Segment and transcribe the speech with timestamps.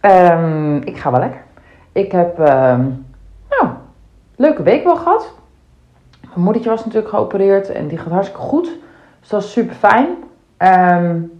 [0.00, 1.42] Ehm, ik ga wel lekker.
[1.92, 2.80] Ik heb, ehm
[3.48, 3.72] nou,
[4.36, 5.32] leuke week wel gehad.
[6.20, 8.70] Mijn moedertje was natuurlijk geopereerd en die gaat hartstikke goed.
[9.20, 10.08] Dus dat is super fijn.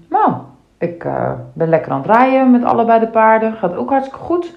[0.08, 0.32] Nou,
[0.78, 3.52] ik eh, ben lekker aan het rijden met allebei de paarden.
[3.52, 4.56] Gaat ook hartstikke goed.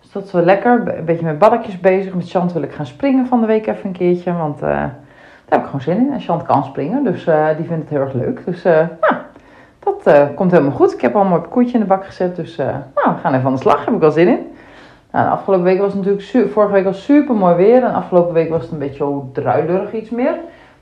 [0.00, 0.98] Dus dat is wel lekker.
[0.98, 2.14] Een beetje met balkjes bezig.
[2.14, 4.32] Met Chant wil ik gaan springen van de week even een keertje.
[4.32, 4.94] Want eh, daar
[5.48, 6.12] heb ik gewoon zin in.
[6.12, 7.04] En Chant kan springen.
[7.04, 8.44] Dus eh, die vindt het heel erg leuk.
[8.44, 9.13] Dus nou,
[10.04, 10.92] dat komt helemaal goed.
[10.92, 12.36] Ik heb al mooi koetje in de bak gezet.
[12.36, 13.84] Dus nou, we gaan even aan de slag.
[13.84, 14.52] Heb ik wel zin in.
[15.10, 17.84] Nou, afgelopen week was natuurlijk vorige week was super mooi weer.
[17.84, 20.34] En afgelopen week was het een beetje druilerig iets meer.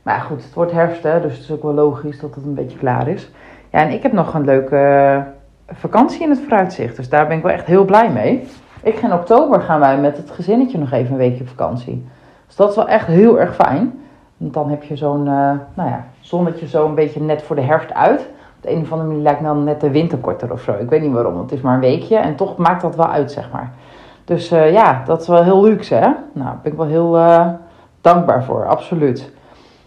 [0.03, 2.45] Maar ja, goed, het wordt herfst, hè, dus het is ook wel logisch dat het
[2.45, 3.31] een beetje klaar is.
[3.71, 6.97] Ja, en ik heb nog een leuke eh, vakantie in het vooruitzicht.
[6.97, 8.49] Dus daar ben ik wel echt heel blij mee.
[8.83, 12.07] Ik ga in oktober gaan wij met het gezinnetje nog even een weekje op vakantie.
[12.47, 14.01] Dus dat is wel echt heel erg fijn.
[14.37, 17.63] Want dan heb je zo'n, uh, nou ja, zonnetje zo een beetje net voor de
[17.63, 18.29] herfst uit.
[18.63, 20.73] De een of andere manier lijkt dan net de winter korter of zo.
[20.81, 22.17] Ik weet niet waarom, het is maar een weekje.
[22.17, 23.73] En toch maakt dat wel uit, zeg maar.
[24.25, 26.09] Dus uh, ja, dat is wel heel luxe, hè?
[26.09, 27.47] Nou, daar ben ik wel heel uh,
[28.01, 29.31] dankbaar voor, absoluut.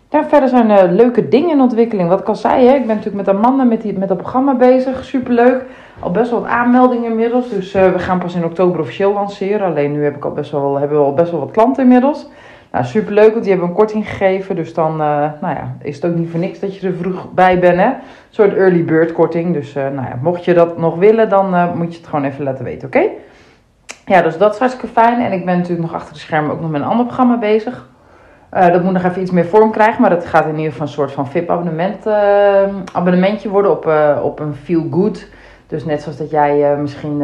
[0.09, 2.09] Ja, verder zijn er leuke dingen in ontwikkeling.
[2.09, 2.73] Wat ik al zei, hè?
[2.73, 5.03] ik ben natuurlijk met Amanda met, die, met dat programma bezig.
[5.03, 5.65] Superleuk.
[5.99, 7.49] Al best wel wat aanmeldingen inmiddels.
[7.49, 9.67] Dus we gaan pas in oktober officieel lanceren.
[9.67, 12.27] Alleen nu heb ik al best wel, hebben we al best wel wat klanten inmiddels.
[12.75, 14.55] Nou, superleuk, want die hebben een korting gegeven.
[14.55, 17.59] Dus dan nou ja, is het ook niet voor niks dat je er vroeg bij
[17.59, 17.77] bent.
[17.77, 17.85] Hè?
[17.85, 17.95] Een
[18.29, 19.53] soort early bird korting.
[19.53, 22.65] Dus nou ja, mocht je dat nog willen, dan moet je het gewoon even laten
[22.65, 23.03] weten, oké?
[24.05, 25.21] Ja, dus dat is hartstikke fijn.
[25.21, 27.89] En ik ben natuurlijk nog achter de schermen ook nog met een ander programma bezig.
[28.49, 30.01] Dat moet nog even iets meer vorm krijgen.
[30.01, 32.07] Maar dat gaat in ieder geval een soort van VIP-abonnement
[32.93, 33.91] abonnementje worden op,
[34.23, 35.27] op een feel good.
[35.67, 37.21] Dus net zoals dat jij misschien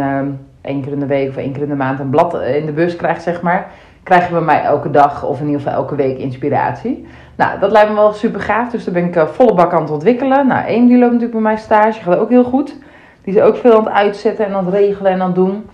[0.62, 2.72] één keer in de week of één keer in de maand een blad in de
[2.72, 3.72] bus krijgt, zeg maar.
[4.04, 7.08] Krijgen we mij elke dag of in ieder geval elke week inspiratie.
[7.36, 8.70] Nou, dat lijkt me wel super gaaf.
[8.70, 10.48] Dus daar ben ik volle bak aan het ontwikkelen.
[10.48, 12.02] Nou, één die loopt natuurlijk bij mij stage.
[12.02, 12.76] Gaat ook heel goed.
[13.24, 15.66] Die is ook veel aan het uitzetten en aan het regelen en aan het doen.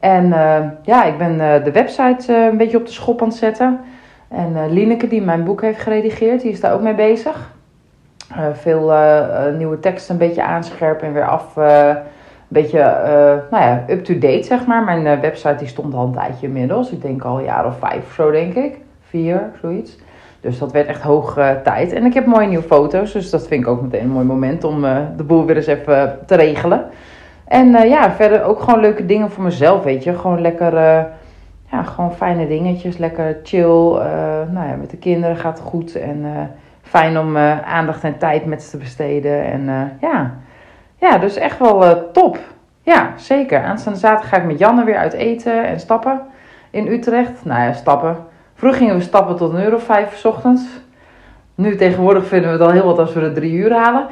[0.00, 3.28] En uh, ja, ik ben uh, de website uh, een beetje op de schop aan
[3.28, 3.80] het zetten.
[4.28, 7.52] En Lineke, die mijn boek heeft geredigeerd, die is daar ook mee bezig.
[8.52, 8.92] veel
[9.56, 11.54] nieuwe teksten een beetje aanscherpen en weer af.
[12.54, 12.78] Beetje
[13.50, 14.82] nou ja, up-to-date, zeg maar.
[14.84, 16.90] Mijn website die stond al een tijdje inmiddels.
[16.90, 18.78] Ik denk al een jaar of vijf of zo, denk ik.
[19.08, 19.98] Vier, zoiets.
[20.40, 21.92] Dus dat werd echt hoog tijd.
[21.92, 23.12] En ik heb mooie nieuwe foto's.
[23.12, 24.80] Dus dat vind ik ook meteen een mooi moment om
[25.16, 26.84] de boel weer eens even te regelen.
[27.44, 30.14] En ja, verder ook gewoon leuke dingen voor mezelf, weet je.
[30.14, 30.74] Gewoon lekker,
[31.70, 32.96] ja, gewoon fijne dingetjes.
[32.96, 33.92] Lekker chill.
[34.50, 35.94] Nou ja, met de kinderen gaat het goed.
[35.94, 36.50] En
[36.82, 39.44] fijn om aandacht en tijd met ze te besteden.
[39.44, 40.34] En ja.
[41.04, 42.38] Ja, dus echt wel top.
[42.82, 43.62] Ja, zeker.
[43.62, 46.20] Aanstaande zaterdag ga ik met Janne weer uit eten en stappen
[46.70, 47.44] in Utrecht.
[47.44, 48.16] Nou ja, stappen.
[48.54, 50.62] Vroeger gingen we stappen tot een euro vijf s ochtends.
[51.54, 54.06] Nu tegenwoordig vinden we het al heel wat als we de drie uur halen.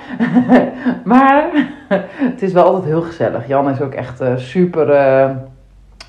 [1.04, 1.44] maar
[2.14, 3.47] het is wel altijd heel gezellig.
[3.47, 5.30] Jan is ook echt uh, super uh,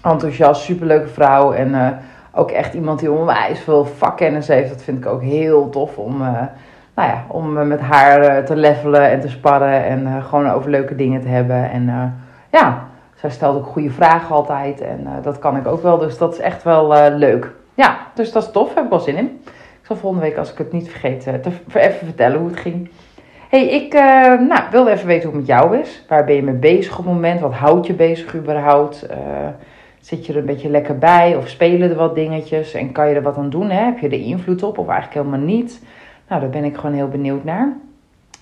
[0.03, 1.53] enthousiast, super leuke vrouw.
[1.53, 1.99] En
[2.31, 4.69] ook echt iemand die onwijs veel vakkennis heeft.
[4.69, 6.21] Dat vind ik ook heel tof om,
[6.95, 9.83] nou ja, om met haar te levelen en te sparren.
[9.83, 11.71] En gewoon over leuke dingen te hebben.
[11.71, 12.15] En
[12.51, 14.81] ja, zij stelt ook goede vragen altijd.
[14.81, 15.97] En dat kan ik ook wel.
[15.97, 17.51] Dus dat is echt wel leuk.
[17.73, 18.73] Ja, dus dat is tof.
[18.75, 19.39] Heb ik wel zin in.
[19.83, 22.89] Ik zal volgende week, als ik het niet vergeet, te, even vertellen hoe het ging.
[23.49, 23.93] hey, ik
[24.47, 26.05] nou, wilde even weten hoe het met jou is.
[26.07, 27.39] Waar ben je mee bezig op het moment?
[27.39, 29.07] Wat houdt je bezig überhaupt?
[29.99, 31.35] Zit je er een beetje lekker bij?
[31.35, 32.73] Of spelen er wat dingetjes?
[32.73, 33.69] En kan je er wat aan doen?
[33.69, 33.83] Hè?
[33.83, 34.77] Heb je er invloed op?
[34.77, 35.81] Of eigenlijk helemaal niet?
[36.33, 37.73] Nou, daar ben ik gewoon heel benieuwd naar.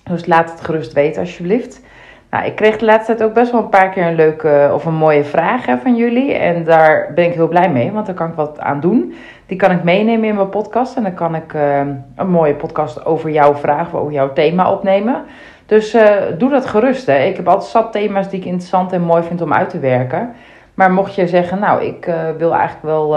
[0.02, 1.80] Dus laat het gerust weten alsjeblieft.
[2.30, 4.84] Nou, ik kreeg de laatste tijd ook best wel een paar keer een leuke of
[4.84, 6.32] een mooie vraag hè, van jullie.
[6.34, 9.14] En daar ben ik heel blij mee, want daar kan ik wat aan doen.
[9.46, 10.96] Die kan ik meenemen in mijn podcast.
[10.96, 11.80] En dan kan ik uh,
[12.16, 15.24] een mooie podcast over jouw vraag, over jouw thema opnemen.
[15.66, 17.06] Dus uh, doe dat gerust.
[17.06, 17.24] Hè.
[17.24, 20.34] Ik heb altijd zat thema's die ik interessant en mooi vind om uit te werken.
[20.74, 23.08] Maar mocht je zeggen, nou, ik uh, wil eigenlijk wel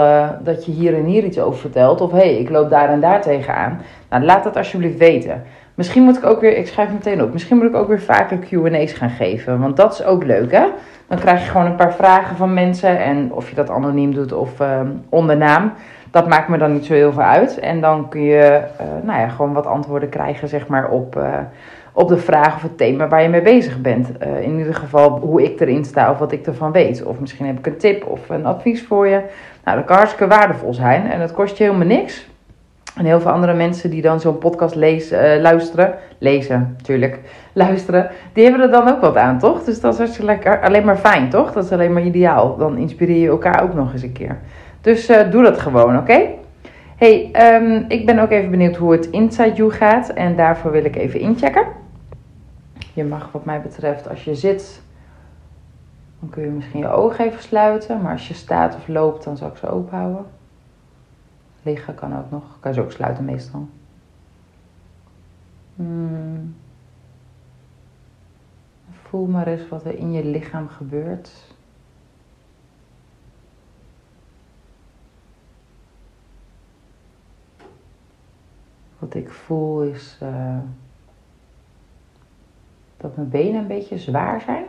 [0.42, 2.00] dat je hier en hier iets over vertelt.
[2.00, 3.80] Of hé, hey, ik loop daar en daar tegenaan.
[4.10, 5.42] Nou, laat dat alsjeblieft weten.
[5.74, 8.38] Misschien moet ik ook weer, ik schrijf meteen op, misschien moet ik ook weer vaker
[8.38, 9.60] QA's gaan geven.
[9.60, 10.66] Want dat is ook leuk, hè?
[11.08, 12.98] Dan krijg je gewoon een paar vragen van mensen.
[12.98, 15.72] En of je dat anoniem doet of uh, onder naam
[16.16, 17.58] dat maakt me dan niet zo heel veel uit.
[17.58, 21.20] En dan kun je uh, nou ja, gewoon wat antwoorden krijgen zeg maar, op,
[21.96, 24.08] op de vraag of het thema waar je mee bezig bent.
[24.22, 27.02] Uh, in ieder geval hoe ik erin sta of wat ik ervan weet.
[27.04, 29.20] Of misschien heb ik een tip of een advies voor je.
[29.64, 32.28] Nou, dat kan hartstikke waardevol zijn en dat kost je helemaal niks.
[32.96, 37.18] En heel veel andere mensen die dan zo'n podcast lezen, luisteren, lezen natuurlijk,
[37.52, 39.64] luisteren, die hebben er dan ook wat aan, toch?
[39.64, 41.52] Dus dat is hartstikke lekker, alleen maar fijn, toch?
[41.52, 42.56] Dat is alleen maar ideaal.
[42.56, 44.38] Dan inspireer je elkaar ook nog eens een keer.
[44.80, 46.20] Dus uh, doe dat gewoon, oké?
[46.96, 50.08] Hey, um, ik ben ook even benieuwd hoe het Inside You gaat.
[50.08, 51.84] En daarvoor wil ik even inchecken.
[52.96, 54.82] Je mag wat mij betreft, als je zit,
[56.20, 58.02] dan kun je misschien je ogen even sluiten.
[58.02, 60.26] Maar als je staat of loopt, dan zal ik ze open houden.
[61.62, 62.42] Liggen kan ook nog.
[62.60, 63.68] Kan je ze ook sluiten meestal.
[65.74, 66.56] Hmm.
[68.90, 71.30] Voel maar eens wat er in je lichaam gebeurt.
[78.98, 80.58] Wat ik voel is uh,
[83.06, 84.64] dat mijn benen een beetje zwaar zijn.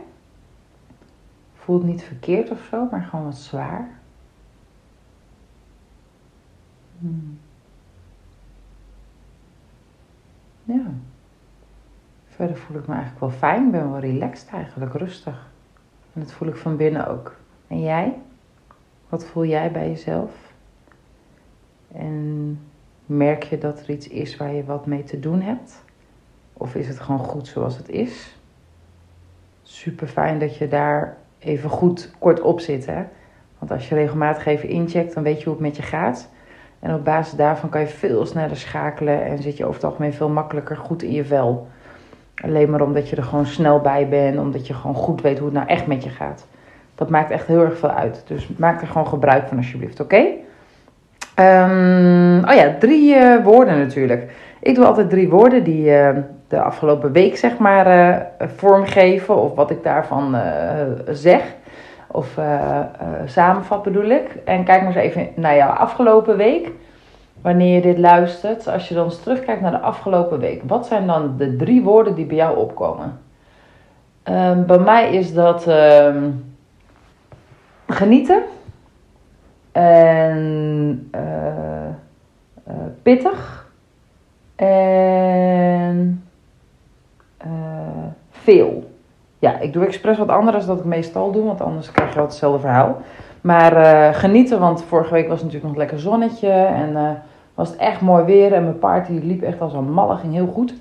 [1.54, 3.88] Voelt niet verkeerd of zo, maar gewoon wat zwaar.
[6.98, 7.38] Hmm.
[10.64, 10.86] Ja.
[12.26, 13.64] Verder voel ik me eigenlijk wel fijn.
[13.64, 15.50] Ik ben wel relaxed eigenlijk, rustig.
[16.12, 17.36] En dat voel ik van binnen ook.
[17.66, 18.18] En jij?
[19.08, 20.52] Wat voel jij bij jezelf?
[21.92, 22.58] En
[23.06, 25.86] merk je dat er iets is waar je wat mee te doen hebt?
[26.58, 28.36] Of is het gewoon goed zoals het is?
[29.62, 32.86] Super fijn dat je daar even goed kort op zit.
[32.86, 33.02] Hè?
[33.58, 36.28] Want als je regelmatig even incheckt, dan weet je hoe het met je gaat.
[36.80, 40.12] En op basis daarvan kan je veel sneller schakelen en zit je over het algemeen
[40.12, 41.68] veel makkelijker goed in je vel.
[42.34, 45.46] Alleen maar omdat je er gewoon snel bij bent, omdat je gewoon goed weet hoe
[45.46, 46.46] het nou echt met je gaat.
[46.94, 48.22] Dat maakt echt heel erg veel uit.
[48.26, 50.24] Dus maak er gewoon gebruik van alsjeblieft, oké?
[51.40, 54.32] Um, oh ja, drie uh, woorden natuurlijk.
[54.60, 56.08] Ik doe altijd drie woorden die uh,
[56.48, 59.36] de afgelopen week zeg maar uh, vormgeven.
[59.36, 60.36] Of wat ik daarvan
[61.10, 61.54] zeg.
[62.06, 62.38] Of
[63.24, 64.36] samenvat bedoel ik.
[64.44, 66.70] En kijk maar eens even naar jouw afgelopen week
[67.40, 71.06] wanneer je dit luistert, als je dan eens terugkijkt naar de afgelopen week, wat zijn
[71.06, 73.20] dan de drie woorden die bij jou opkomen?
[74.24, 76.54] Um, bij mij is dat um,
[77.86, 78.42] genieten
[79.72, 81.10] en
[83.02, 83.66] pittig
[84.56, 86.17] en
[88.50, 88.90] veel.
[89.38, 92.14] Ja, ik doe expres wat anders dan dat ik meestal doe, want anders krijg je
[92.14, 92.96] wel hetzelfde verhaal.
[93.40, 97.20] Maar genieten, want vorige week was het natuurlijk nog lekker zonnetje en
[97.54, 98.52] was het echt mooi weer.
[98.52, 100.74] En mijn paard die liep echt als een malle, ging heel goed.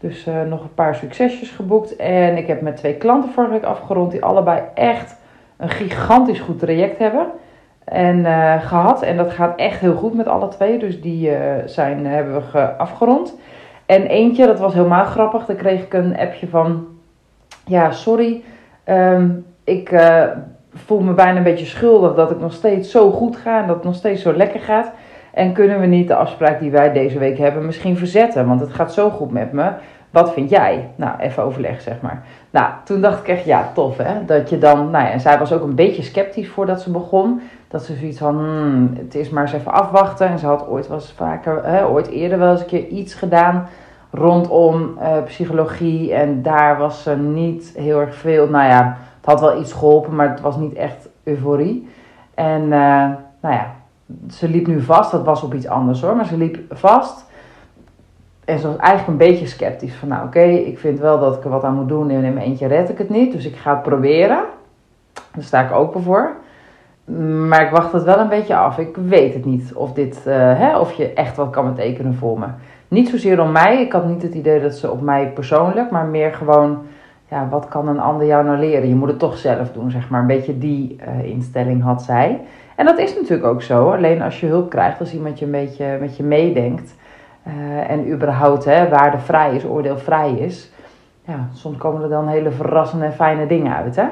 [0.00, 1.96] Dus uh, nog een paar succesjes geboekt.
[1.96, 4.10] En ik heb met twee klanten vorige week afgerond.
[4.10, 5.16] Die allebei echt
[5.56, 7.26] een gigantisch goed traject hebben.
[7.84, 9.02] En uh, gehad.
[9.02, 10.78] En dat gaat echt heel goed met alle twee.
[10.78, 13.36] Dus die uh, zijn, hebben we afgerond.
[13.86, 15.46] En eentje, dat was helemaal grappig.
[15.46, 16.86] Daar kreeg ik een appje van.
[17.70, 18.42] Ja, sorry.
[18.86, 19.92] Um, ik
[20.74, 23.60] voel me bijna een beetje schuldig dat het nog steeds zo goed gaat.
[23.60, 24.92] En dat het nog steeds zo lekker gaat.
[25.32, 28.46] En kunnen we niet de afspraak die wij deze week hebben misschien verzetten?
[28.46, 29.70] Want het gaat zo goed met me.
[30.10, 30.88] Wat vind jij?
[30.96, 32.22] Nou, even overleg, zeg maar.
[32.50, 34.24] Nou, toen dacht ik echt, ja, tof hè.
[34.24, 37.40] Dat je dan, nou ja, en zij was ook een beetje sceptisch voordat ze begon.
[37.68, 40.28] Dat ze zoiets van, hmm, het is maar eens even afwachten.
[40.28, 43.68] En ze had ooit eens vaker, hè, ooit eerder wel eens een keer iets gedaan
[44.10, 46.14] rondom uh, psychologie.
[46.14, 50.14] En daar was ze niet heel erg veel, nou ja, het had wel iets geholpen,
[50.14, 51.88] maar het was niet echt euforie.
[52.34, 53.08] En uh,
[53.40, 53.74] nou ja,
[54.30, 55.10] ze liep nu vast.
[55.10, 56.16] Dat was op iets anders hoor.
[56.16, 57.24] Maar ze liep vast.
[58.44, 59.94] En ze was eigenlijk een beetje sceptisch.
[59.94, 62.10] Van nou oké, ik vind wel dat ik er wat aan moet doen.
[62.10, 63.32] En in mijn eentje red ik het niet.
[63.32, 64.44] Dus ik ga het proberen.
[65.12, 66.36] Daar sta ik open voor.
[67.48, 68.78] Maar ik wacht het wel een beetje af.
[68.78, 72.38] Ik weet het niet of, dit, uh, hè, of je echt wat kan betekenen voor
[72.38, 72.46] me.
[72.90, 73.80] Niet zozeer om mij.
[73.80, 75.90] Ik had niet het idee dat ze op mij persoonlijk.
[75.90, 76.78] Maar meer gewoon,
[77.28, 78.88] ja, wat kan een ander jou nou leren?
[78.88, 80.20] Je moet het toch zelf doen, zeg maar.
[80.20, 82.40] Een beetje die uh, instelling had zij.
[82.76, 83.90] En dat is natuurlijk ook zo.
[83.90, 86.94] Alleen als je hulp krijgt, als iemand je een beetje met je meedenkt.
[87.46, 90.72] Uh, en überhaupt hè, waardevrij is, oordeelvrij is.
[91.24, 93.96] Ja, soms komen er dan hele verrassende en fijne dingen uit.
[93.96, 94.06] Hè?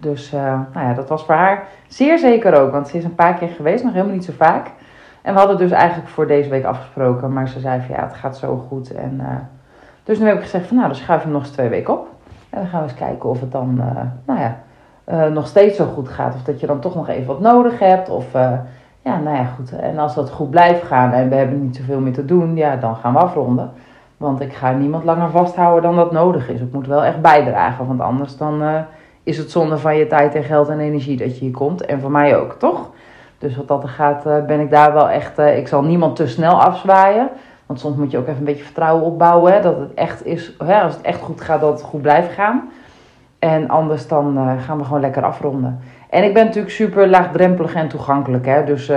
[0.00, 2.72] Dus uh, nou ja, dat was voor haar zeer zeker ook.
[2.72, 4.70] Want ze is een paar keer geweest, nog helemaal niet zo vaak.
[5.24, 7.32] En we hadden dus eigenlijk voor deze week afgesproken.
[7.32, 8.94] Maar ze zei van ja, het gaat zo goed.
[8.94, 9.26] En, uh,
[10.04, 11.92] dus nu heb ik gezegd van nou, dan schuif je hem nog eens twee weken
[11.92, 12.08] op.
[12.50, 13.74] En dan gaan we eens kijken of het dan,
[14.24, 14.56] nou ja,
[15.08, 16.34] uh, nog steeds zo goed gaat.
[16.34, 18.08] Of dat je dan toch nog even wat nodig hebt.
[18.08, 18.32] Of
[19.02, 19.78] ja, nou ja, goed.
[19.78, 22.76] En als dat goed blijft gaan en we hebben niet zoveel meer te doen, ja,
[22.76, 23.70] dan gaan we afronden.
[24.16, 26.60] Want ik ga niemand langer vasthouden dan dat nodig is.
[26.60, 28.84] Ik moet wel echt bijdragen, want anders dan
[29.22, 31.86] is het zonde van je tijd en geld en energie dat je hier komt.
[31.86, 32.90] En voor mij ook, toch?
[33.44, 35.38] Dus wat dat gaat, eh, ben ik daar wel echt.
[35.38, 37.28] eh, ik zal niemand te snel afzwaaien.
[37.66, 39.52] Want soms moet je ook even een beetje vertrouwen opbouwen.
[39.52, 40.52] Hè, dat het echt is.
[40.64, 42.70] Hè, als het echt goed gaat, dat het goed blijft gaan.
[43.38, 45.80] En anders dan eh, gaan we gewoon lekker afronden.
[46.10, 48.46] En ik ben natuurlijk super laagdrempelig en toegankelijk.
[48.46, 48.92] Hè, dus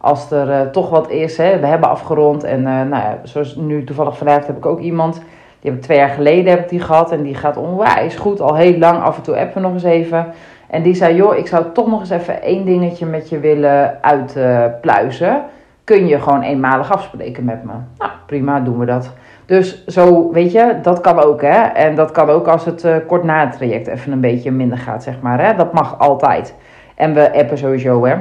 [0.00, 2.44] als er toch wat is, hè, we hebben afgerond.
[2.44, 5.14] En nou ja, zoals nu toevallig vandaag heb ik ook iemand.
[5.60, 7.12] Die heb ik twee jaar geleden heb ik die gehad.
[7.12, 8.40] En die gaat onwijs goed.
[8.40, 10.26] Al heel lang af en toe appen nog eens even.
[10.70, 13.98] En die zei, joh, ik zou toch nog eens even één dingetje met je willen
[14.02, 15.42] uitpluizen.
[15.84, 17.72] Kun je gewoon eenmalig afspreken met me?
[17.98, 19.12] Nou, prima, doen we dat.
[19.46, 21.62] Dus zo, weet je, dat kan ook, hè.
[21.62, 24.78] En dat kan ook als het eh, kort na het traject even een beetje minder
[24.78, 25.54] gaat, zeg maar, hè.
[25.54, 26.54] Dat mag altijd.
[26.94, 28.14] En we appen sowieso, hè.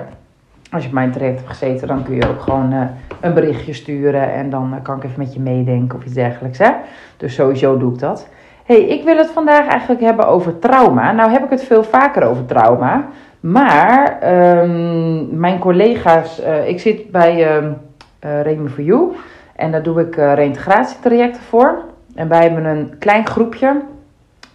[0.71, 2.81] Als je op mijn traject hebt gezeten, dan kun je ook gewoon eh,
[3.21, 4.33] een berichtje sturen.
[4.33, 6.71] En dan eh, kan ik even met je meedenken of iets dergelijks, hè.
[7.17, 8.27] Dus sowieso doe ik dat.
[8.65, 11.11] Hey, ik wil het vandaag eigenlijk hebben over trauma.
[11.11, 13.05] Nou heb ik het veel vaker over trauma.
[13.39, 17.71] Maar ehm, mijn collega's, eh, ik zit bij ehm
[18.19, 19.11] eh Remy for You.
[19.55, 21.83] En daar doe ik eh reïntegratietrajecten voor.
[22.15, 23.81] En wij hebben een klein groepje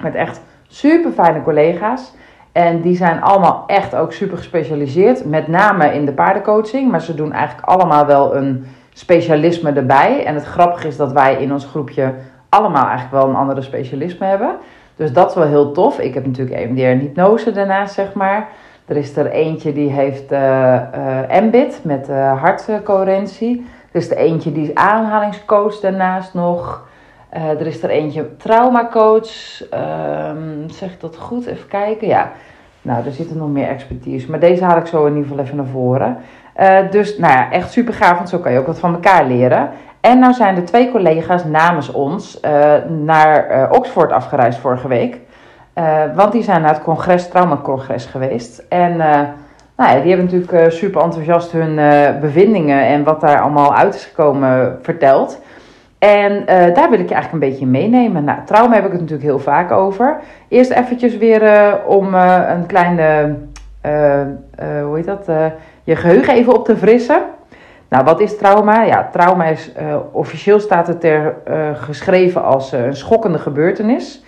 [0.02, 2.12] met echt super fijne collega's.
[2.52, 5.24] En die zijn allemaal echt ook super gespecialiseerd.
[5.24, 6.90] Met name in de paardencoaching.
[6.90, 10.24] Maar ze doen eigenlijk allemaal wel een specialisme erbij.
[10.24, 12.14] En het grappige is dat wij in ons groepje
[12.50, 14.56] allemaal eigenlijk wel een andere specialisme hebben.
[14.96, 15.98] Dus dat is wel heel tof.
[15.98, 18.48] Ik heb natuurlijk EMDR en hypnose daarnaast, zeg maar.
[18.86, 20.74] Er is er eentje die heeft eh
[21.32, 23.66] eh MBIT met eh hartcoherentie.
[23.92, 26.88] Er is er eentje die is aanhalingscoach daarnaast nog.
[27.30, 29.62] Er is er eentje traumacoach.
[29.70, 31.46] Ehm zeg ik dat goed?
[31.46, 32.08] Even kijken.
[32.08, 32.32] Ja.
[32.82, 34.30] Nou, er zitten nog meer expertise.
[34.30, 36.16] Maar deze haal ik zo in ieder geval even naar voren.
[36.54, 39.24] Eh, dus nou ja, echt super gaaf, want zo kan je ook wat van elkaar
[39.24, 39.70] leren.
[40.00, 45.18] En nou zijn er twee collega's namens ons eh, naar eh, Oxford afgereisd vorige week.
[46.14, 48.62] Want die zijn naar het congres, traumacongres geweest.
[48.68, 48.96] En
[49.76, 51.74] nou ja, die hebben natuurlijk super enthousiast hun
[52.20, 55.40] bevindingen en wat daar allemaal uit is gekomen verteld.
[55.98, 58.24] En daar wil ik je eigenlijk een beetje meenemen.
[58.24, 60.20] Nou, trauma heb ik het natuurlijk heel vaak over.
[60.48, 63.36] Eerst eventjes weer om een kleine,
[64.82, 65.28] hoe heet dat,
[65.90, 67.22] je geheugen even op te frissen.
[67.88, 68.82] Nou, wat is trauma?
[68.82, 74.24] Ja, trauma is, eh, officieel staat het er eh, geschreven als eh, een schokkende gebeurtenis.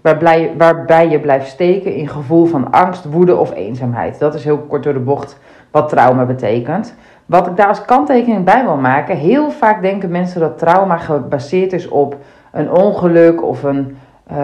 [0.00, 4.18] Waarbij, je blijft steken in gevoel van angst, woede of eenzaamheid.
[4.18, 5.38] Dat is heel kort door de bocht
[5.70, 6.94] wat trauma betekent.
[7.26, 11.72] Wat ik daar als kanttekening bij wil maken, heel vaak denken mensen dat trauma gebaseerd
[11.72, 12.16] is op
[12.52, 13.96] een ongeluk of een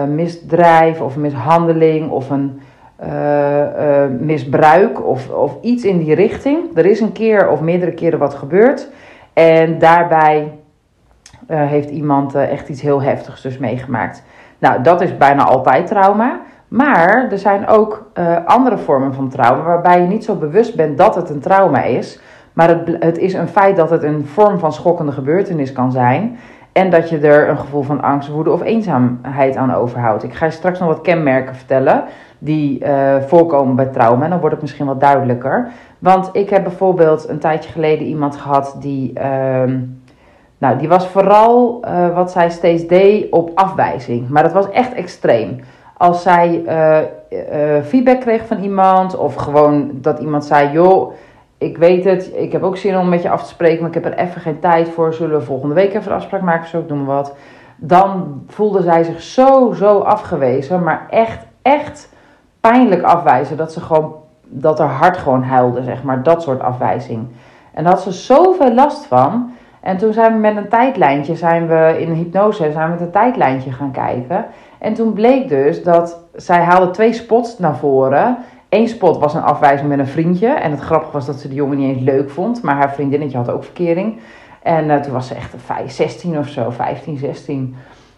[0.07, 2.61] misdrijf of mishandeling of een
[2.99, 6.77] eh, eh, misbruik of, of iets in die richting.
[6.77, 8.89] Er is een keer of meerdere keren wat gebeurd
[9.33, 10.53] en daarbij
[11.47, 14.23] eh, heeft iemand echt iets heel heftigs dus meegemaakt.
[14.57, 16.39] Nou, dat is bijna altijd trauma.
[16.67, 18.11] Maar er zijn ook
[18.45, 22.19] andere vormen van trauma waarbij je niet zo bewust bent dat het een trauma is.
[22.53, 26.37] Maar het, het is een feit dat het een vorm van schokkende gebeurtenis kan zijn.
[26.71, 30.23] En dat je er een gevoel van angst, woede of eenzaamheid aan overhoudt.
[30.23, 32.03] Ik ga je straks nog wat kenmerken vertellen
[32.39, 34.23] die eh, voorkomen bij trauma.
[34.23, 35.71] En dan wordt het misschien wat duidelijker.
[35.99, 39.13] Want ik heb bijvoorbeeld een tijdje geleden iemand gehad die.
[39.13, 39.77] ehm,
[40.57, 44.29] nou, die was vooral eh, wat zij steeds deed op afwijzing.
[44.29, 45.59] Maar dat was echt extreem.
[45.97, 51.11] Als zij eh, feedback kreeg van iemand, of gewoon dat iemand zei: Joh,
[51.59, 54.03] ik weet het, ik heb ook zin om met je af te spreken, maar ik
[54.03, 55.13] heb er even geen tijd voor.
[55.13, 56.67] Zullen we volgende week even een afspraak maken?
[56.67, 57.35] Zo, ik noem maar wat.
[57.75, 62.09] Dan voelde zij zich zo, zo afgewezen, maar echt, echt
[62.61, 63.57] pijnlijk afwijzen.
[63.57, 66.23] Dat ze gewoon, dat haar hart gewoon huilde, zeg maar.
[66.23, 67.27] Dat soort afwijzing.
[67.73, 69.51] En daar had ze zoveel last van.
[69.81, 73.11] En toen zijn we met een tijdlijntje, zijn we in hypnose, zijn we met een
[73.11, 74.45] tijdlijntje gaan kijken.
[74.77, 78.37] En toen bleek dus dat zij haalde twee spots naar voren.
[78.69, 80.47] Eén spot was een afwijzing met een vriendje.
[80.47, 82.61] En het grappige was dat ze de jongen niet eens leuk vond.
[82.61, 84.19] Maar haar vriendinnetje had ook verkering.
[84.61, 87.75] En eh, toen was ze echt 5, 16 of zo, 15, 16.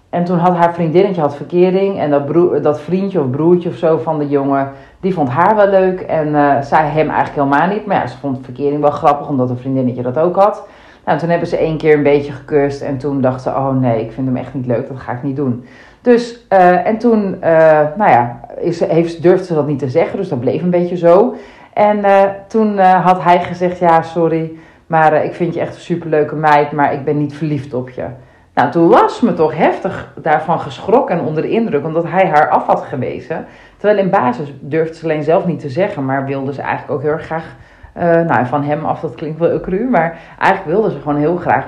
[0.10, 2.00] En toen had haar vriendinnetje had verkering.
[2.00, 5.55] En dat, broer, dat vriendje of broertje of zo van de jongen, die vond haar
[5.55, 6.01] wel leuk.
[6.01, 7.86] En eh, zij hem eigenlijk helemaal niet.
[7.86, 10.67] Maar ja, ze vond verkering wel grappig, omdat een vriendinnetje dat ook had.
[11.05, 12.81] Nou, toen hebben ze één keer een beetje gekust.
[12.81, 15.24] En toen dacht ze, oh nee, ik vind hem echt niet leuk, dat ga ik
[15.24, 15.65] niet doen.
[16.01, 20.17] Dus, eh, en toen, eh, nou ja, is, heeft, durfde ze dat niet te zeggen.
[20.17, 21.36] Dus dat bleef een beetje zo.
[21.74, 24.51] En eh, toen had hij gezegd, ja, sorry,
[24.88, 28.05] maar ik vind je echt een superleuke meid, maar ik ben niet verliefd op je.
[28.53, 32.50] Nou, toen was me toch heftig daarvan geschrokken en onder de indruk, omdat hij haar
[32.50, 33.46] af had gewezen.
[33.77, 37.01] Terwijl in basis durfde ze alleen zelf niet te zeggen, maar wilde ze eigenlijk ook
[37.01, 37.55] heel erg graag,
[37.93, 41.17] eh, nou van hem af, dat klinkt wel heel cru, maar eigenlijk wilde ze gewoon
[41.17, 41.65] heel graag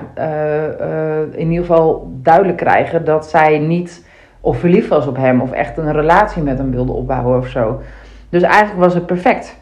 [1.30, 4.04] in ieder geval duidelijk krijgen dat zij niet
[4.44, 7.80] of verliefd was op hem of echt een relatie met hem wilde opbouwen of zo.
[8.28, 9.56] Dus eigenlijk was het perfect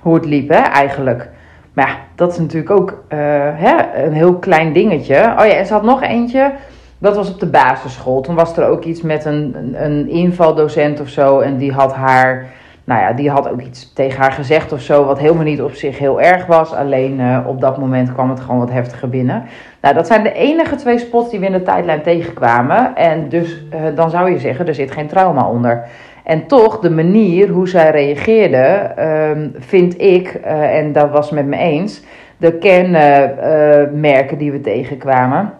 [0.00, 1.28] hoe het liep, hè, eigenlijk.
[1.72, 3.18] Maar ja, dat is natuurlijk ook uh,
[3.54, 5.16] hè, een heel klein dingetje.
[5.16, 6.52] Oh ja, en ze had nog eentje.
[6.98, 8.20] Dat was op de basisschool.
[8.20, 11.40] Toen was er ook iets met een, een invaldocent of zo.
[11.40, 12.46] En die had haar
[12.88, 15.72] nou ja, die had ook iets tegen haar gezegd of zo, wat helemaal niet op
[15.72, 16.74] zich heel erg was.
[16.74, 19.44] Alleen uh, op dat moment kwam het gewoon wat heftiger binnen.
[19.80, 22.96] Nou, dat zijn de enige twee spots die we in de tijdlijn tegenkwamen.
[22.96, 25.84] En dus uh, dan zou je zeggen, er zit geen trauma onder.
[26.24, 31.46] En toch, de manier hoe zij reageerde, uh, vind ik, uh, en dat was met
[31.46, 32.02] me eens,
[32.36, 35.52] de kenmerken die we tegenkwamen,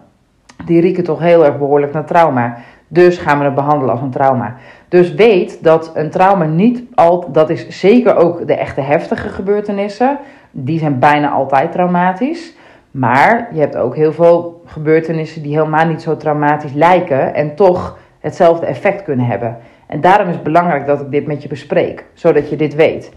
[0.65, 2.57] die rieken toch heel erg behoorlijk naar trauma.
[2.87, 4.55] Dus gaan we het behandelen als een trauma.
[4.89, 10.19] Dus weet dat een trauma niet altijd, dat is zeker ook de echte heftige gebeurtenissen,
[10.51, 12.53] die zijn bijna altijd traumatisch.
[12.91, 17.97] Maar je hebt ook heel veel gebeurtenissen die helemaal niet zo traumatisch lijken en toch
[18.19, 19.57] hetzelfde effect kunnen hebben.
[19.87, 23.11] En daarom is het belangrijk dat ik dit met je bespreek, zodat je dit weet.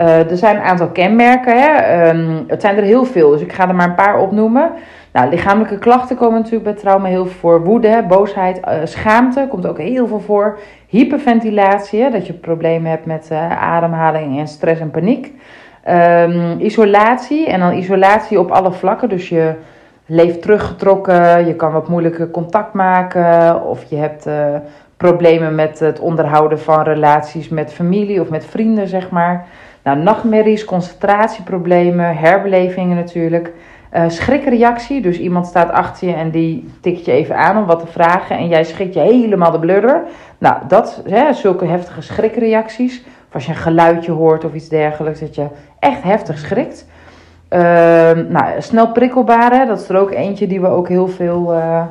[0.00, 1.60] Uh, er zijn een aantal kenmerken.
[1.60, 2.08] Hè?
[2.08, 4.70] Um, het zijn er heel veel, dus ik ga er maar een paar opnoemen.
[5.12, 7.64] Nou, lichamelijke klachten komen natuurlijk bij trauma heel veel voor.
[7.64, 10.58] Woede, boosheid, uh, schaamte komt ook heel veel voor.
[10.86, 15.32] Hyperventilatie, dat je problemen hebt met uh, ademhaling en stress en paniek.
[15.88, 19.08] Um, isolatie, en dan isolatie op alle vlakken.
[19.08, 19.54] Dus je
[20.06, 23.62] leeft teruggetrokken, je kan wat moeilijker contact maken.
[23.64, 24.28] Of je hebt
[24.96, 29.46] problemen met het onderhouden van relaties met familie of met vrienden, zeg maar.
[29.88, 33.52] Nou, nachtmerries, concentratieproblemen, herbelevingen natuurlijk.
[33.94, 37.80] Uh, schrikreactie, dus iemand staat achter je en die tikt je even aan om wat
[37.80, 40.02] te vragen en jij schrikt je helemaal de bludder.
[40.38, 43.04] Nou, dat, hè, zulke heftige schrikreacties.
[43.28, 45.46] Of als je een geluidje hoort of iets dergelijks, dat je
[45.78, 46.86] echt heftig schrikt.
[47.50, 47.60] Uh,
[48.28, 51.82] nou, snel prikkelbare, dat is er ook eentje die we ook heel veel uh,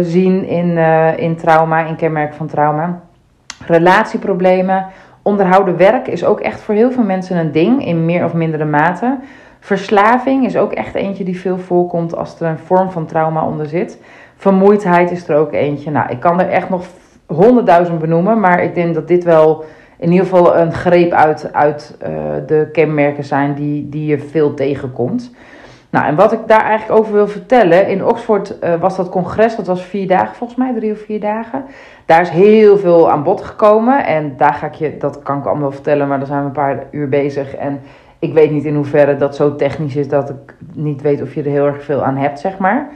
[0.00, 0.78] zien in,
[1.16, 3.00] in trauma, in kenmerk van trauma.
[3.66, 4.86] Relatieproblemen,
[5.30, 8.64] onderhouden werk is ook echt voor heel veel mensen een ding in meer of mindere
[8.64, 9.18] mate.
[9.60, 13.66] Verslaving is ook echt eentje die veel voorkomt als er een vorm van trauma onder
[13.66, 13.98] zit.
[14.36, 15.90] Vermoeidheid is er ook eentje.
[15.90, 16.86] Nou, ik kan er echt nog
[17.26, 19.64] honderdduizend benoemen, maar ik denk dat dit wel
[19.98, 22.08] in ieder geval een greep uit, uit uh,
[22.46, 25.34] de kenmerken zijn die, die je veel tegenkomt.
[25.90, 29.56] Nou, en wat ik daar eigenlijk over wil vertellen, in Oxford uh, was dat congres,
[29.56, 31.64] dat was vier dagen volgens mij, drie of vier dagen.
[32.06, 35.46] Daar is heel veel aan bod gekomen en daar ga ik je, dat kan ik
[35.46, 37.54] allemaal vertellen, maar daar zijn we een paar uur bezig.
[37.54, 37.80] En
[38.18, 41.42] ik weet niet in hoeverre dat zo technisch is dat ik niet weet of je
[41.42, 42.88] er heel erg veel aan hebt, zeg maar.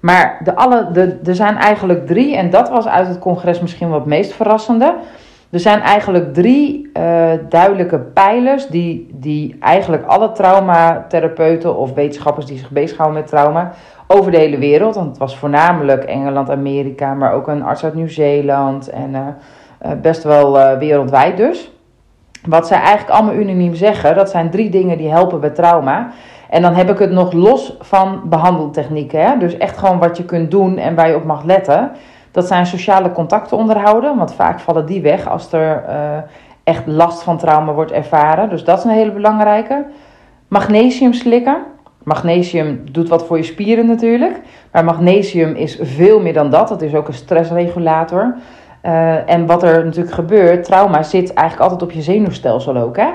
[0.00, 3.92] Maar de alle, de, er zijn eigenlijk drie, en dat was uit het congres misschien
[3.92, 4.94] het meest verrassende.
[5.50, 12.58] Er zijn eigenlijk drie uh, duidelijke pijlers die, die eigenlijk alle traumatherapeuten of wetenschappers die
[12.58, 13.72] zich bezighouden met trauma
[14.06, 17.94] over de hele wereld, want het was voornamelijk Engeland, Amerika, maar ook een arts uit
[17.94, 19.20] Nieuw-Zeeland en uh,
[19.86, 21.70] uh, best wel wereldwijd dus.
[22.48, 26.10] Wat zij eigenlijk allemaal unaniem zeggen, dat zijn drie dingen die helpen bij trauma.
[26.50, 29.20] En dan heb ik het nog los van behandeltechnieken.
[29.20, 29.38] Hè?
[29.38, 31.90] Dus echt gewoon wat je kunt doen en waar je op mag letten.
[32.30, 36.16] Dat zijn sociale contacten onderhouden, want vaak vallen die weg als er uh,
[36.64, 38.48] echt last van trauma wordt ervaren.
[38.48, 39.86] Dus dat is een hele belangrijke.
[40.48, 41.62] Magnesium slikken.
[42.02, 44.40] Magnesium doet wat voor je spieren natuurlijk.
[44.72, 46.70] Maar magnesium is veel meer dan dat.
[46.70, 48.34] Het is ook een stressregulator.
[48.82, 52.96] Uh, en wat er natuurlijk gebeurt, trauma zit eigenlijk altijd op je zenuwstelsel ook.
[52.96, 53.08] Hè?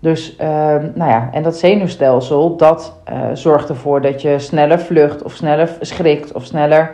[0.00, 0.46] Dus, uh,
[0.94, 5.70] nou ja, en dat zenuwstelsel, dat uh, zorgt ervoor dat je sneller vlucht of sneller
[5.80, 6.90] schrikt of sneller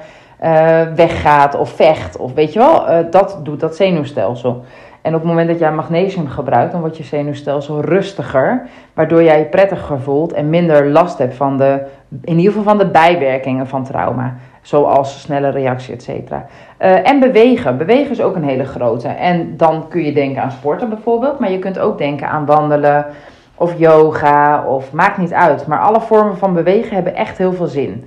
[0.94, 2.16] weggaat of vecht.
[2.16, 4.64] Of weet je wel, dat doet dat zenuwstelsel.
[5.03, 9.38] En op het moment dat jij magnesium gebruikt, dan wordt je zenuwstelsel rustiger, waardoor jij
[9.38, 11.83] je prettiger voelt en minder last hebt van de,
[12.22, 14.35] in ieder geval van de bijwerkingen van trauma.
[14.62, 16.46] Zoals snelle reactie, et cetera.
[16.83, 17.76] Uh, en bewegen.
[17.76, 19.09] Bewegen is ook een hele grote.
[19.09, 21.38] En dan kun je denken aan sporten bijvoorbeeld.
[21.38, 23.07] Maar je kunt ook denken aan wandelen
[23.55, 25.66] of yoga of maakt niet uit.
[25.66, 28.07] Maar alle vormen van bewegen hebben echt heel veel zin.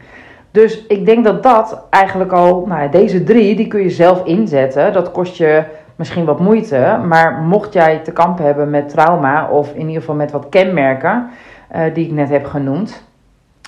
[0.54, 4.94] Dus ik denk dat dat eigenlijk al, nou, deze drie, die kun je zelf inzetten.
[4.94, 5.64] Dat kost je
[5.96, 7.00] misschien wat moeite.
[7.08, 11.30] Maar mocht jij te kampen hebben met trauma of in ieder geval met wat kenmerken
[11.76, 13.04] uh, die ik net heb genoemd.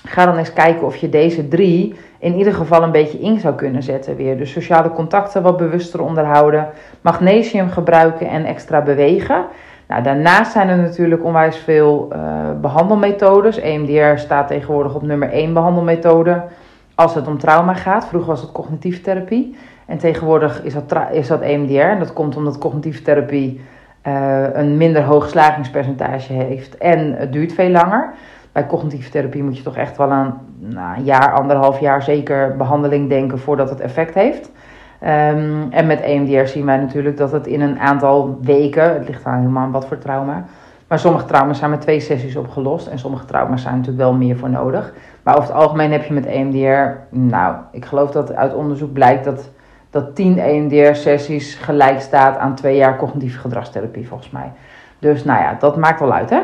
[0.03, 3.55] Ga dan eens kijken of je deze drie in ieder geval een beetje in zou
[3.55, 4.37] kunnen zetten weer.
[4.37, 6.67] Dus sociale contacten wat bewuster onderhouden,
[7.01, 9.45] magnesium gebruiken en extra bewegen.
[9.87, 12.19] Nou, daarnaast zijn er natuurlijk onwijs veel uh,
[12.61, 13.59] behandelmethodes.
[13.59, 16.41] EMDR staat tegenwoordig op nummer 1 behandelmethode
[16.95, 18.07] als het om trauma gaat.
[18.07, 21.79] Vroeger was het cognitieve therapie en tegenwoordig is dat, is dat EMDR.
[21.79, 23.61] En dat komt omdat cognitieve therapie
[24.07, 28.13] uh, een minder hoog slagingspercentage heeft en het duurt veel langer
[28.55, 32.55] bij cognitieve therapie moet je toch echt wel aan nou, een jaar, anderhalf jaar zeker
[32.57, 34.51] behandeling denken voordat het effect heeft.
[35.01, 39.25] Um, en met EMDR zien wij natuurlijk dat het in een aantal weken, het ligt
[39.25, 40.45] aan helemaal wat voor trauma,
[40.87, 42.87] Maar sommige trauma's zijn met twee sessies opgelost.
[42.87, 44.93] En sommige trauma's zijn natuurlijk wel meer voor nodig.
[45.23, 49.23] Maar over het algemeen heb je met EMDR, nou, ik geloof dat uit onderzoek blijkt
[49.23, 49.49] dat,
[49.89, 54.51] dat 10 EMDR-sessies gelijk staat aan twee jaar cognitieve gedragstherapie, volgens mij.
[54.99, 56.41] Dus nou ja, dat maakt wel uit, hè?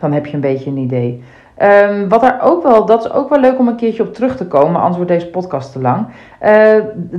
[0.00, 1.22] Dan heb je een beetje een idee.
[1.62, 4.36] Um, wat er ook wel, dat is ook wel leuk om een keertje op terug
[4.36, 6.06] te komen, anders wordt deze podcast te lang.
[6.42, 6.74] Uh,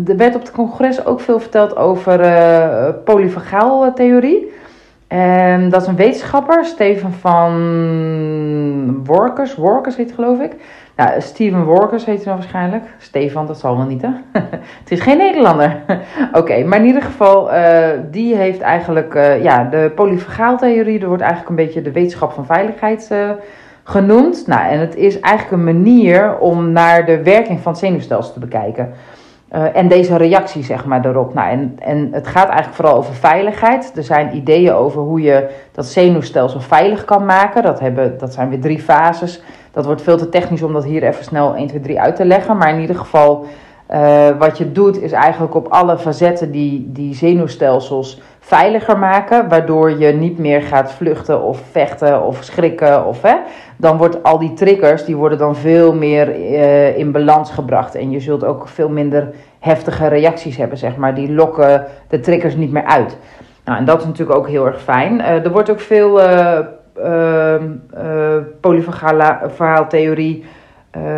[0.07, 4.51] er werd op het congres ook veel verteld over uh, polyvagaaltheorie.
[5.13, 7.51] Um, dat is een wetenschapper, Steven van
[9.05, 10.55] Workers, Workers heet geloof ik.
[10.95, 12.83] Nou, Steven Workers heet hij dan waarschijnlijk.
[12.97, 14.09] Stefan, dat zal wel niet, hè?
[14.79, 15.81] het is geen Nederlander.
[16.39, 21.23] Oké, maar in ieder geval, uh, die heeft eigenlijk, uh, ja, de polyvagaaltheorie, dat wordt
[21.23, 23.29] eigenlijk een beetje de wetenschap van veiligheid uh,
[23.83, 24.47] genoemd.
[24.47, 28.39] Nou, en het is eigenlijk een manier om naar de werking van het zenuwstelsel te
[28.39, 28.93] bekijken.
[29.55, 31.33] Uh, en deze reactie, zeg maar, erop.
[31.33, 33.91] Nou, en, en het gaat eigenlijk vooral over veiligheid.
[33.95, 37.63] Er zijn ideeën over hoe je dat zenuwstelsel veilig kan maken.
[37.63, 39.41] Dat, hebben, dat zijn weer drie fases.
[39.71, 42.25] Dat wordt veel te technisch om dat hier even snel 1, 2, 3 uit te
[42.25, 42.57] leggen.
[42.57, 43.45] Maar in ieder geval,
[43.91, 49.91] uh, wat je doet, is eigenlijk op alle facetten die, die zenuwstelsels veiliger maken, waardoor
[49.91, 53.05] je niet meer gaat vluchten of vechten of schrikken.
[53.05, 53.35] Of, hè,
[53.77, 57.95] dan wordt al die triggers, die worden dan veel meer uh, in balans gebracht.
[57.95, 61.15] En je zult ook veel minder heftige reacties hebben, zeg maar.
[61.15, 63.17] Die lokken de triggers niet meer uit.
[63.65, 65.19] Nou, en dat is natuurlijk ook heel erg fijn.
[65.19, 66.59] Uh, er wordt ook veel uh,
[68.59, 70.45] polyverhaaltheorie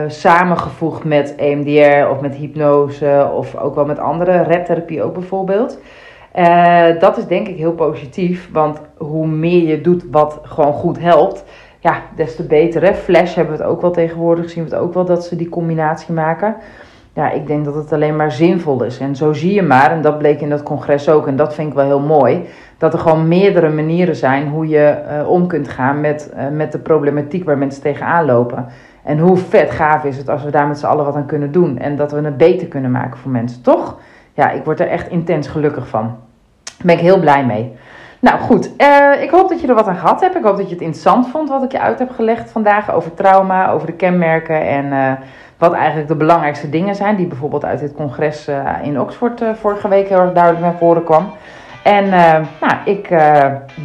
[0.08, 5.80] samengevoegd met EMDR of met hypnose of ook wel met andere redtherapie ook bijvoorbeeld.
[6.36, 11.00] Uh, dat is denk ik heel positief, want hoe meer je doet wat gewoon goed
[11.00, 11.44] helpt,
[11.80, 12.84] ja, des te beter.
[12.84, 12.94] Hè?
[12.94, 15.50] Flash hebben we het ook wel tegenwoordig, zien we het ook wel dat ze die
[15.50, 16.56] combinatie maken.
[17.13, 19.00] Ja, ik denk dat het alleen maar zinvol is.
[19.00, 21.67] En zo zie je maar, en dat bleek in dat congres ook, en dat vind
[21.67, 22.46] ik wel heel mooi,
[22.78, 26.72] dat er gewoon meerdere manieren zijn hoe je uh, om kunt gaan met, uh, met
[26.72, 28.65] de problematiek waar mensen tegenaan lopen.
[29.04, 31.52] En hoe vet gaaf is het als we daar met z'n allen wat aan kunnen
[31.52, 31.78] doen.
[31.78, 34.00] En dat we het beter kunnen maken voor mensen, toch?
[34.34, 36.17] Ja, ik word er echt intens gelukkig van.
[36.63, 37.76] Daar ben ik heel blij mee.
[38.22, 40.36] Nou goed, uh, ik hoop dat je er wat aan gehad hebt.
[40.36, 43.13] Ik hoop dat je het interessant vond wat ik je uit heb gelegd vandaag over
[43.13, 45.12] trauma, over de kenmerken en uh,
[45.58, 47.15] wat eigenlijk de belangrijkste dingen zijn.
[47.15, 51.04] Die bijvoorbeeld uit dit congres uh, in Oxford vorige week heel erg duidelijk naar voren
[51.04, 51.32] kwam.
[51.84, 52.10] En
[52.60, 53.10] nou, ik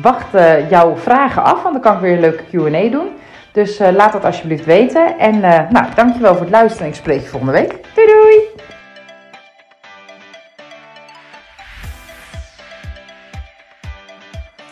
[0.02, 0.26] wacht
[0.68, 3.08] jouw vragen af, want dan kan ik weer een leuke Q&A doen.
[3.52, 5.18] Dus laat dat alsjeblieft weten.
[5.18, 6.88] En nou, dankjewel voor het luisteren.
[6.88, 7.70] Ik spreek je volgende week.
[7.94, 8.15] Doei doei!